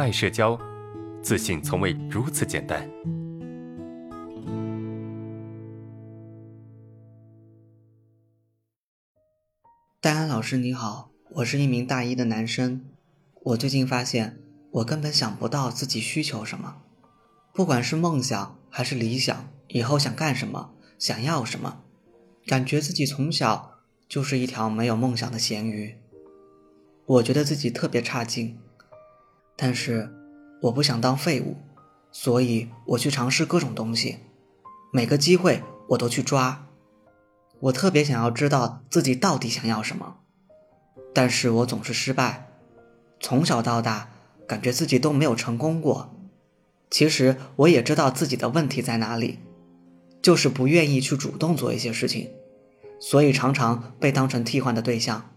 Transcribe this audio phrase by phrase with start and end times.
[0.00, 0.58] 爱社交，
[1.22, 2.88] 自信从未如此简单。
[10.00, 12.82] 戴安老师你好，我是一名大一的男生。
[13.42, 14.38] 我最近发现，
[14.70, 16.78] 我根本想不到自己需求什么，
[17.52, 21.82] 不管是梦想还是理想，以后想干什么，想要什么，
[22.46, 23.72] 感觉自己从小
[24.08, 25.96] 就是一条没有梦想的咸鱼。
[27.04, 28.58] 我觉得自己特别差劲，
[29.62, 30.10] 但是
[30.62, 31.54] 我不想当废物，
[32.10, 34.16] 所以我去尝试各种东西，
[34.90, 36.66] 每个机会我都去抓。
[37.60, 40.16] 我特别想要知道自己到底想要什么，
[41.12, 42.46] 但是我总是失败。
[43.20, 44.08] 从小到大，
[44.48, 46.16] 感觉自己都没有成功过。
[46.88, 49.40] 其实我也知道自己的问题在哪里，
[50.22, 52.30] 就是不愿意去主动做一些事情，
[52.98, 55.30] 所以常常被当成替换的对象。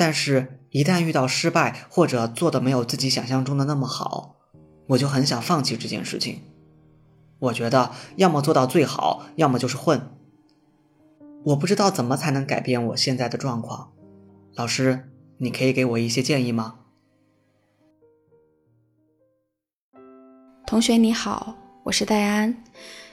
[0.00, 4.36] 但是，一旦遇到失败或者做的没有自己想象中的那么好，
[4.86, 6.40] 我就很想放弃这件事情。
[7.38, 10.00] 我觉得，要么做到最好，要么就是混。
[11.44, 13.92] 我不知道怎么才能改变我现在的状况，
[14.54, 16.76] 老师，你可以给我一些建议吗？
[20.66, 22.56] 同学你好，我是戴安。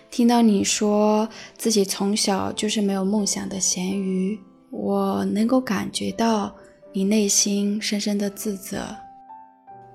[0.09, 4.39] 听到你说自己从小就是没有梦想的咸鱼，
[4.71, 6.55] 我能够感觉到
[6.97, 8.83] 你内心深深的自责。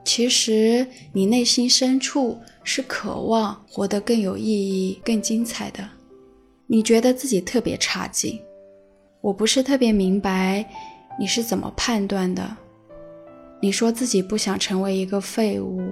[0.05, 5.83] 其实你内心深处是渴望活得更有意义、更精彩的。
[6.69, 8.41] 你觉得自己特别差劲，
[9.21, 10.65] 我不是特别明白
[11.19, 12.57] 你是怎么判断的。
[13.61, 15.83] 你说自己不想成为一个废物，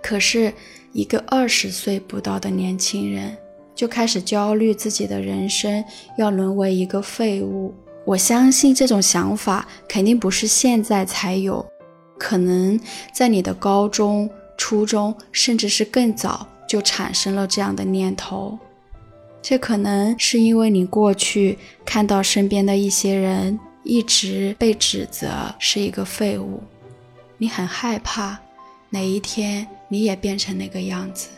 [0.00, 0.54] 可是
[0.92, 3.36] 一个二十岁不到的年轻人
[3.74, 5.84] 就开始焦虑自己的人生
[6.16, 7.74] 要沦为一个废物。
[8.04, 11.64] 我相信这种想法肯定不是现在才有，
[12.18, 12.78] 可能
[13.12, 18.58] 在你的高中、初中，甚至是更早就产生了这样的念头。
[19.40, 26.62] 这可能是因为你过去看到身边的一些人一直被指责是一个废物，
[27.38, 28.38] 你很害怕
[28.90, 31.28] 哪一天你也变成那个样子。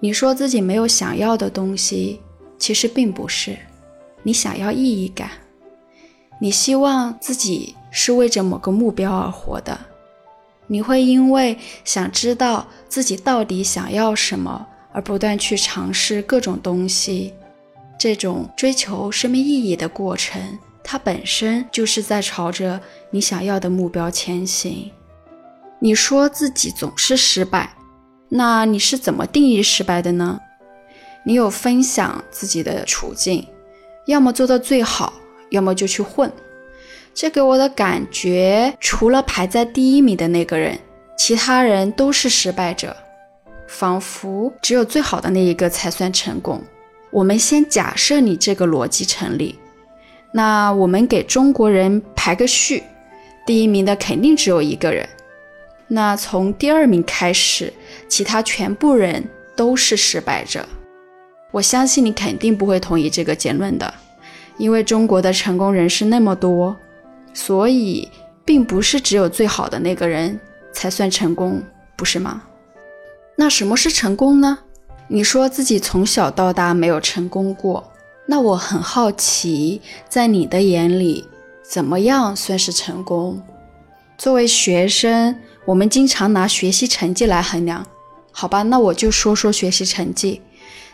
[0.00, 2.20] 你说自己没有想要的东西，
[2.58, 3.56] 其实并不是，
[4.22, 5.30] 你想要意义感，
[6.40, 9.78] 你希望自己是为着某个目标而活的，
[10.66, 14.68] 你会因为想知道自己到底想要什么。
[14.94, 17.32] 而不断去尝试各种东西，
[17.98, 22.78] 这种追求生命意义的过程，它本身就是在朝着
[23.10, 24.90] 你想要的目标前行。
[25.78, 27.74] 你说自己总是失败，
[28.28, 30.38] 那你是怎么定义失败的呢？
[31.24, 33.46] 你有分享自己的处境，
[34.06, 35.12] 要么做到最好，
[35.50, 36.30] 要么就去混。
[37.14, 40.78] 这给我的感觉，除了排在第一名的那个人，
[41.16, 42.96] 其他人都是失败者。
[43.68, 46.62] 仿佛只有最好的那一个才算成功。
[47.10, 49.58] 我们先假设你这个逻辑成立，
[50.32, 52.82] 那我们给中国人排个序，
[53.46, 55.08] 第一名的肯定只有一个人。
[55.88, 57.72] 那从第二名开始，
[58.08, 59.22] 其他全部人
[59.54, 60.66] 都是失败者。
[61.52, 63.94] 我相信你肯定不会同意这个结论的，
[64.56, 66.74] 因为中国的成功人士那么多，
[67.34, 68.08] 所以
[68.44, 70.40] 并不是只有最好的那个人
[70.72, 71.62] 才算成功，
[71.94, 72.42] 不是吗？
[73.36, 74.58] 那什么是成功呢？
[75.08, 77.92] 你说自己从小到大没有成功过，
[78.26, 81.26] 那我很好奇，在你的眼里，
[81.62, 83.42] 怎么样算是成功？
[84.16, 85.36] 作为学生，
[85.66, 87.84] 我们经常拿学习成绩来衡量，
[88.30, 88.62] 好吧？
[88.62, 90.40] 那我就说说学习成绩。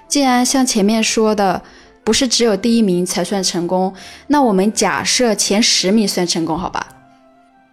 [0.09, 1.63] 既然像前面说的，
[2.03, 3.95] 不是只有第一名才算成功，
[4.29, 6.89] 那我们假设前十名算成功，好吧？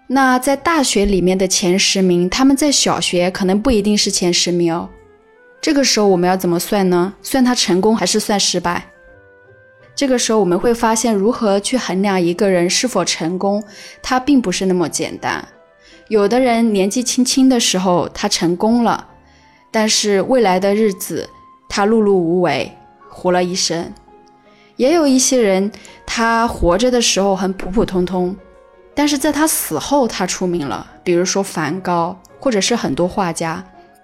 [0.08, 4.90] 那在大学里面的前十名，他们在小学可能不一定是前十名哦。
[5.62, 7.14] 这个时候我们要怎么算呢？
[7.24, 8.86] 算他成功还是算失败？
[9.96, 13.64] 这个时候我们会发现，如何去衡量一个人是否成功，
[14.04, 15.44] 他并不是那么简单。
[16.10, 19.08] 有的人年纪轻轻的时候他成功了，
[19.72, 21.28] 但是未来的日子
[21.76, 22.72] 他碌碌无为，
[23.10, 23.92] 活了一生；
[24.78, 25.70] 也有一些人，
[26.06, 28.34] 他活着的时候很普普通通。
[28.94, 30.90] 但是在他死后，他出名了。
[31.04, 33.62] 比如说梵高，或者是很多画家，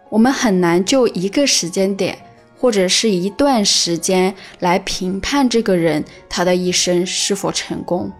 [0.09, 2.17] 我们很难就一个时间点
[2.57, 8.11] 或者是一段时间来评判这个人他的一生是否成功。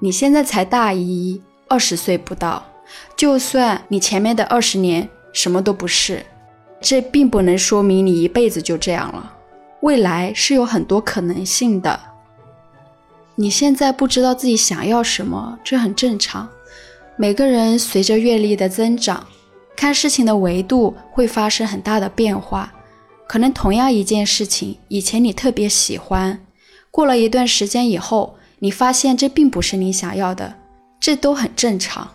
[0.00, 1.38] 你现在才大一，
[1.68, 2.64] 二十岁不到，
[3.14, 6.24] 就算你前面的二十年什么都不是，
[6.80, 9.32] 这并不能说明你一辈子就这样了。
[9.80, 11.98] 未来是有很多可能性的。
[13.34, 16.48] 你现在不知道自己想要什么，这很正常。
[17.16, 19.26] 每个人随着阅历的增长，
[19.76, 22.72] 看事情的维度会发生很大的变化。
[23.26, 26.40] 可能同样一件事情，以前你特别喜欢，
[26.90, 30.54] 过了一段时间以后，你发现这并不是你想要的，
[31.00, 32.08] 这都很正常。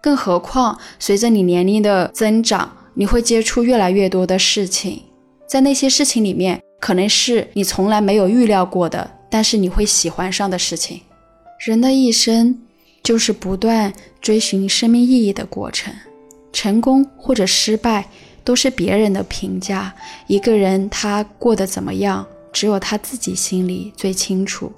[0.00, 5.00] 更何况，随着你年龄的增长，你会接触越来越多的事情，
[5.46, 11.00] 在那些事情里面，可能是你从来没有预料过的，但是你会喜欢上的事情。
[11.64, 12.60] 人的一生
[13.04, 15.94] 就是不断追寻生命意义的过程，
[16.52, 18.04] 成功或者失败。
[18.44, 19.94] 都是别人的评价，
[20.26, 24.72] 一个人他过得怎么样，只有他自己心里最清楚。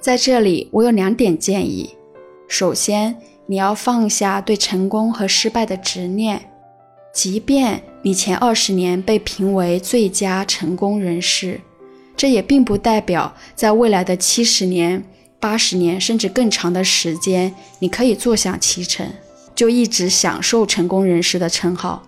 [0.00, 1.96] 在这里，我有两点建议：
[2.46, 6.40] 首先，你要放下对成功和失败的执念，
[7.12, 11.60] 即便你前二十年被评为最佳成功人士，
[12.16, 15.02] 这也并不代表在未来的七十年、
[15.40, 19.08] 八十年甚至更长的时间，你可以坐享其成，
[19.54, 22.04] 就一直享受成功人士的称号。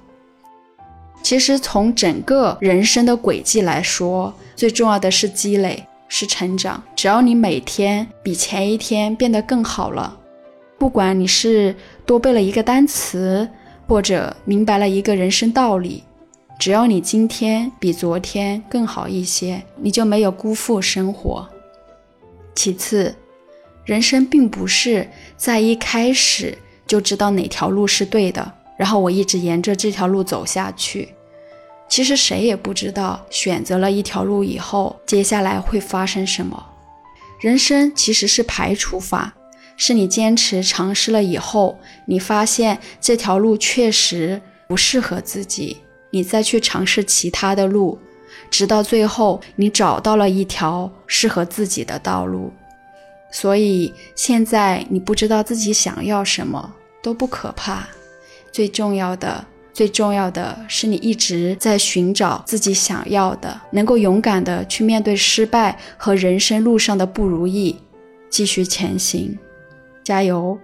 [1.22, 6.82] 其实从整个人生的轨迹来说，最重要的是积累，是成长。
[6.96, 10.18] 只要你每天比前一天变得更好了，
[10.78, 11.74] 不管你是
[12.06, 13.48] 多背了一个单词，
[13.90, 16.04] 或者明白了一个人生道理，
[16.60, 21.48] 只要你今天比昨天更好一些，你就没有辜负生活。
[22.54, 23.12] 其次，
[23.84, 26.56] 人生并不是在一开始
[26.86, 28.52] 就知道哪条路是对的。
[28.78, 31.08] 然后我一直沿着这条路走下去，
[31.88, 36.64] 其实谁也不知道选择了一条路以后，接下来会发生什么。
[37.40, 39.34] 人生其实是排除法，
[39.82, 44.38] 是你坚持尝试了以后，你发现这条路确实
[44.68, 45.78] 不适合自己，
[46.10, 47.98] 你再去尝试其他的路，
[48.50, 52.52] 直到最后你找到了一条适合自己的道路。
[53.32, 57.88] 所以现在你不知道自己想要什么都不可怕。
[58.52, 59.42] 最重要的，
[59.72, 67.74] 最重要的是你一直在寻找自己想要的，能够勇敢的去面对失败和人生路上的不如意，
[68.28, 69.38] 继续前行，
[70.10, 70.58] 加油！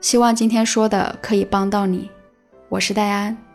[0.00, 2.10] 希望今天说的可以帮到你。
[2.68, 3.47] 我是戴安。